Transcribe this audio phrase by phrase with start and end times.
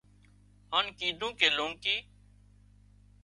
[0.71, 1.95] هانَ ڪيڌون ڪي لونڪي